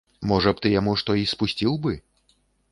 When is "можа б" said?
0.29-0.63